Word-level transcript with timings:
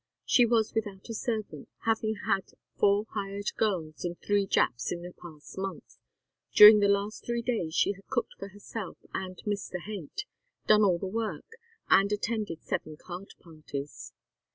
She 0.25 0.47
was 0.47 0.73
without 0.73 1.07
a 1.09 1.13
servant, 1.13 1.69
having 1.85 2.15
had 2.25 2.55
four 2.75 3.05
hired 3.13 3.53
girls 3.55 4.03
and 4.03 4.17
three 4.19 4.47
Japs 4.47 4.91
in 4.91 5.03
the 5.03 5.13
past 5.13 5.59
month; 5.59 5.99
during 6.55 6.79
the 6.79 6.87
last 6.87 7.23
three 7.23 7.43
days 7.43 7.75
she 7.75 7.91
had 7.93 8.07
cooked 8.07 8.33
for 8.39 8.47
herself 8.47 8.97
and 9.13 9.37
Mr. 9.45 9.79
Haight, 9.79 10.25
"done 10.65 10.81
all 10.81 10.97
the 10.97 11.05
work," 11.05 11.55
and 11.87 12.11
attended 12.11 12.63
seven 12.63 12.97
card 12.97 13.35
parties. 13.39 14.11